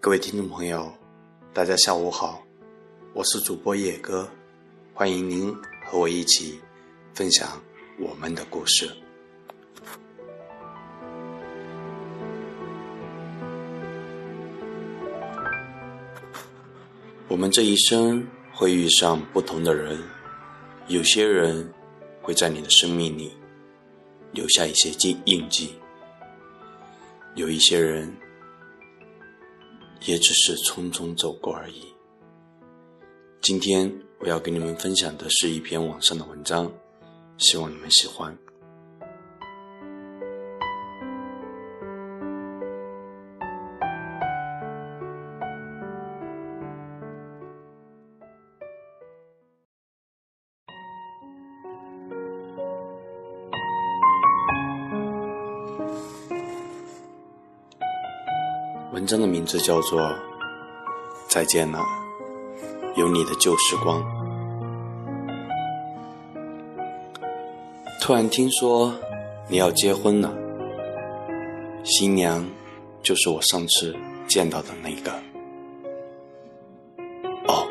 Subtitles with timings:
[0.00, 0.92] 各位听众朋友，
[1.52, 2.40] 大家下午好，
[3.14, 4.28] 我是主播野哥，
[4.94, 5.52] 欢迎您
[5.84, 6.60] 和我一起
[7.14, 7.60] 分享
[7.98, 8.88] 我们的故事。
[17.26, 20.00] 我们这一生会遇上不同的人，
[20.86, 21.68] 有些人
[22.22, 23.32] 会在你的生命里
[24.30, 25.74] 留下一些印印记，
[27.34, 28.16] 有一些人。
[30.06, 31.82] 也只是匆匆走过而已。
[33.40, 36.72] 今天我要给你们分享的是一篇网上的文章，
[37.38, 38.36] 希望你们喜欢。
[58.98, 60.00] 文章的名字叫做
[61.28, 61.78] 《再见了，
[62.96, 64.02] 有你的旧时光》。
[68.00, 68.92] 突然听说
[69.46, 70.36] 你要结婚了，
[71.84, 72.44] 新娘
[73.00, 73.94] 就是我上次
[74.26, 75.12] 见到的那个。
[77.46, 77.68] 哦，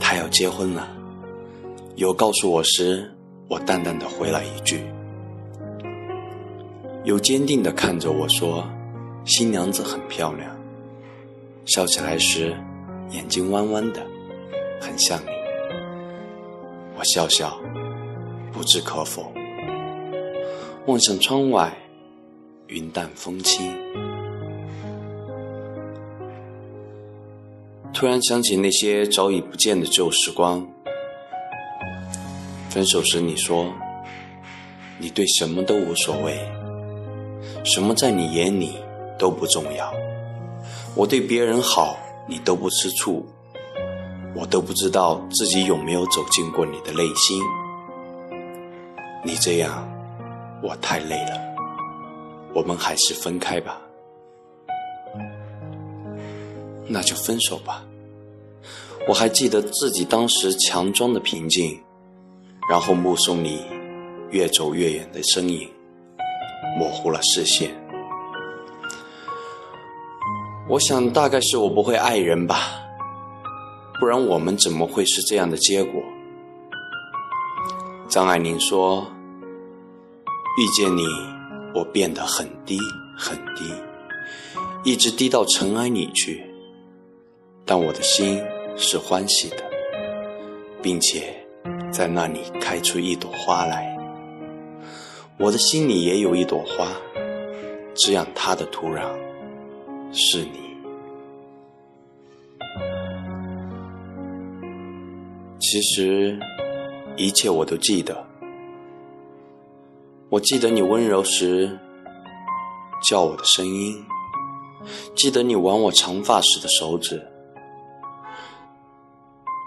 [0.00, 0.88] 她要结婚了。
[1.96, 3.14] 有告诉我时，
[3.48, 4.82] 我淡淡的回了一句。
[7.04, 8.66] 有坚定的看着我说
[9.26, 10.50] ：“新娘子很漂亮。”
[11.66, 12.56] 笑起来时，
[13.10, 14.04] 眼睛弯弯的，
[14.80, 15.30] 很像你。
[16.96, 17.58] 我笑笑，
[18.52, 19.32] 不置可否。
[20.86, 21.72] 望向窗外，
[22.66, 23.72] 云淡风轻。
[27.92, 30.66] 突然想起那些早已不见的旧时光。
[32.68, 33.72] 分手时你说，
[34.98, 36.38] 你对什么都无所谓，
[37.64, 38.72] 什么在你眼里
[39.18, 39.92] 都不重要。
[40.96, 41.96] 我对别人好，
[42.28, 43.24] 你都不吃醋，
[44.34, 47.40] 我都不知道自己有没有走进过你的内心。
[49.24, 49.88] 你这样，
[50.62, 51.40] 我太累了，
[52.54, 53.80] 我们还是分开吧。
[56.86, 57.84] 那就分手吧。
[59.08, 61.80] 我还记得自己当时强装的平静，
[62.68, 63.64] 然后目送你
[64.30, 65.68] 越走越远的身影，
[66.76, 67.70] 模糊了视线。
[70.70, 72.80] 我想，大概是我不会爱人吧，
[73.98, 76.00] 不然我们怎么会是这样的结果？
[78.08, 79.04] 张爱玲说
[80.56, 81.02] ：“遇见你，
[81.74, 82.78] 我变得很低
[83.18, 83.64] 很低，
[84.84, 86.40] 一直低到尘埃里去。
[87.66, 88.40] 但我的心
[88.76, 89.64] 是欢喜的，
[90.80, 91.34] 并且
[91.90, 93.92] 在那里开出一朵花来。
[95.36, 96.86] 我的心里也有一朵花，
[97.92, 99.10] 滋养它的土壤。”
[100.12, 100.70] 是你。
[105.60, 106.38] 其实，
[107.16, 108.26] 一切我都记得。
[110.28, 111.78] 我记得你温柔时
[113.02, 114.04] 叫我的声音，
[115.14, 117.24] 记得你挽我长发时的手指，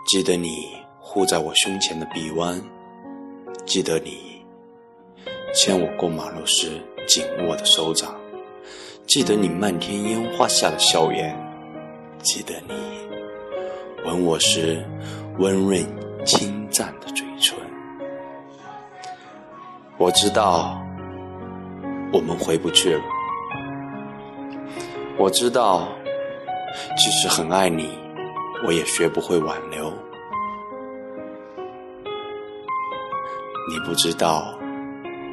[0.07, 0.67] 记得你
[0.99, 2.61] 护在我胸前的臂弯，
[3.65, 4.43] 记得你
[5.53, 8.22] 牵我过马路时紧握的手掌。
[9.05, 11.37] 记得你漫天烟花下的笑颜，
[12.19, 12.73] 记得你
[14.05, 14.83] 吻我时
[15.37, 15.85] 温润
[16.25, 17.55] 轻湛的嘴唇。
[19.97, 20.81] 我知道
[22.11, 23.01] 我们回不去了。
[25.17, 25.87] 我知道，
[26.97, 27.89] 即使很爱你，
[28.65, 29.93] 我也学不会挽留。
[33.69, 34.57] 你不知道，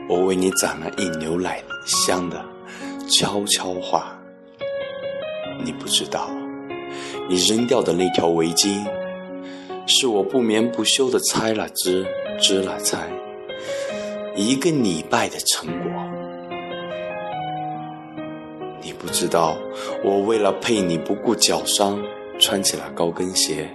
[0.09, 2.50] 我为你攒了一牛奶香的。
[3.11, 4.17] 悄悄话，
[5.65, 6.31] 你不知道，
[7.29, 8.87] 你扔掉的那条围巾，
[9.87, 12.07] 是我不眠不休的拆了织，
[12.41, 13.09] 织了拆，
[14.37, 15.91] 一个礼拜的成果。
[18.81, 19.57] 你不知道，
[20.05, 22.01] 我为了配你不顾脚伤，
[22.39, 23.69] 穿起了高跟鞋。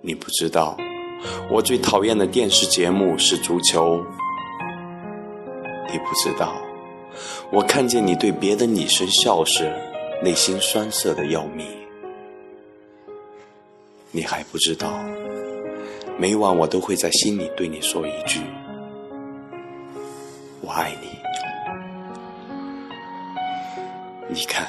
[0.00, 0.76] 你不知道，
[1.50, 4.04] 我最讨厌的电视节目是足球。
[5.90, 6.52] 你不知道。
[7.50, 9.72] 我看见你对别的女生笑时，
[10.22, 11.66] 内心酸涩的要命。
[14.10, 15.02] 你还不知道，
[16.18, 18.40] 每晚我都会在心里对你说一句
[20.62, 21.08] ：“我爱你。”
[24.30, 24.66] 你看，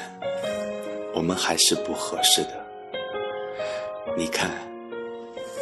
[1.14, 2.66] 我们还是不合适的。
[4.16, 4.50] 你看，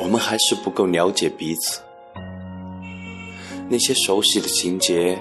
[0.01, 1.81] 我们还是不够了解彼此。
[3.69, 5.19] 那些熟悉的情节。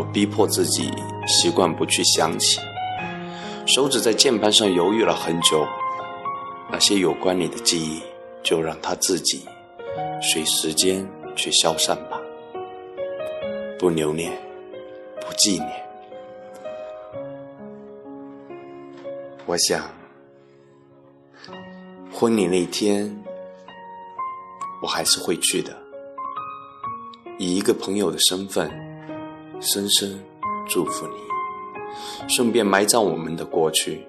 [0.00, 0.90] 我逼迫自己
[1.26, 2.58] 习惯不去想起，
[3.66, 5.62] 手指在键盘上犹豫了很久。
[6.70, 8.00] 那些有关你的记忆，
[8.42, 9.44] 就让它自己
[10.22, 11.06] 随时间
[11.36, 12.18] 去消散吧，
[13.78, 14.32] 不留恋，
[15.20, 15.70] 不纪念。
[19.44, 19.82] 我想，
[22.10, 23.22] 婚礼那天，
[24.80, 25.76] 我还是会去的，
[27.36, 28.70] 以一个朋友的身份，
[29.60, 30.18] 深深
[30.66, 34.06] 祝福你，顺便埋葬我们的过去，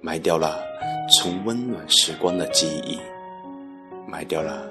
[0.00, 0.60] 埋掉了
[1.08, 2.98] 曾温暖时光的记忆，
[4.06, 4.68] 埋掉了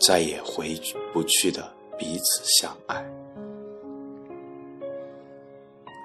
[0.00, 0.80] 再也回
[1.12, 1.68] 不去的
[1.98, 3.04] 彼此相爱。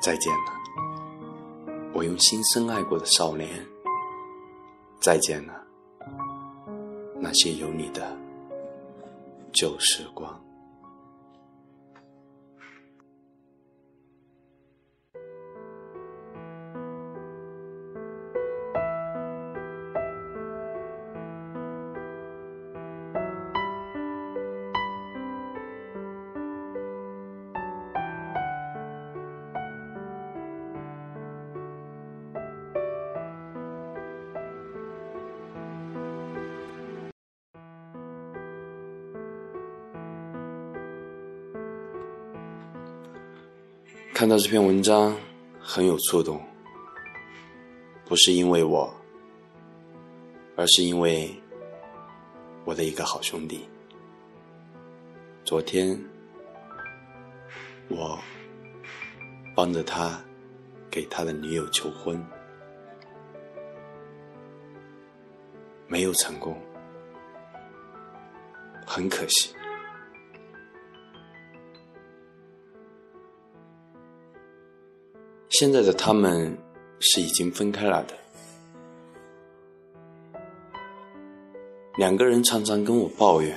[0.01, 0.53] 再见了。
[1.93, 3.49] 我用心深爱过的少年，
[4.99, 5.53] 再见了，
[7.19, 8.17] 那些有你的
[9.53, 10.41] 旧时光。
[44.21, 45.17] 看到这篇文章
[45.59, 46.39] 很有触动，
[48.05, 48.93] 不是因为我，
[50.55, 51.35] 而是因为
[52.63, 53.67] 我的一个好兄弟。
[55.43, 55.99] 昨天
[57.87, 58.19] 我
[59.55, 60.21] 帮着他
[60.91, 62.23] 给他的女友求婚，
[65.87, 66.55] 没有成功，
[68.85, 69.55] 很可惜。
[75.61, 76.57] 现在的他们
[76.99, 78.15] 是已经分开了的，
[81.97, 83.55] 两个人常常跟我抱怨，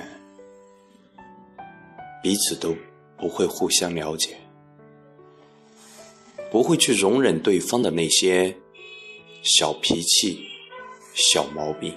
[2.21, 2.75] 彼此都
[3.17, 4.37] 不会互相了解，
[6.51, 8.55] 不会去容忍对方的那些
[9.41, 10.45] 小脾气、
[11.15, 11.91] 小毛病。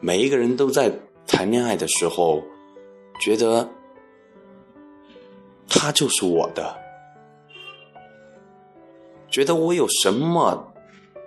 [0.00, 0.92] 每一个人都在
[1.28, 2.42] 谈恋爱的时候，
[3.20, 3.68] 觉得
[5.68, 6.81] 他就是我的。
[9.32, 10.72] 觉得我有什么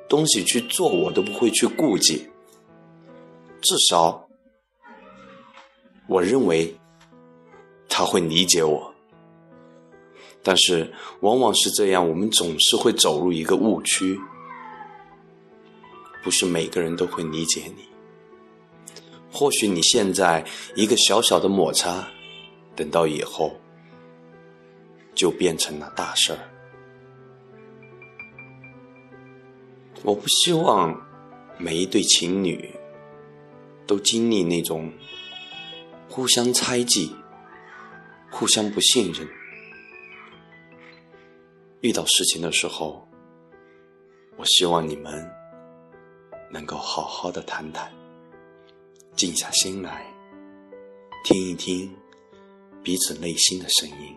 [0.07, 2.29] 东西去做，我都不会去顾忌。
[3.61, 4.29] 至少，
[6.07, 6.77] 我认为
[7.89, 8.93] 他会理解我。
[10.43, 14.19] 但是，往往是这样，我们总是会走入一个误区。
[16.23, 17.85] 不是每个人都会理解你。
[19.31, 22.07] 或许你现在一个小小的摩擦，
[22.75, 23.51] 等到以后
[25.15, 26.39] 就变成了大事儿。
[30.05, 30.95] 我不希望
[31.57, 32.69] 每一对情侣
[33.87, 34.93] 都经历那种
[36.07, 37.11] 互相猜忌、
[38.29, 39.27] 互相不信任。
[41.81, 43.07] 遇到事情的时候，
[44.37, 45.27] 我希望你们
[46.51, 47.91] 能够好好的谈谈，
[49.15, 50.05] 静下心来
[51.23, 51.91] 听一听
[52.83, 54.15] 彼此内心的声音。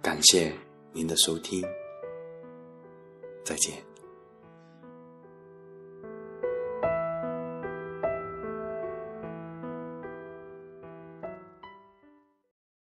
[0.00, 0.50] 感谢
[0.94, 1.62] 您的收听。
[3.46, 3.95] 再见。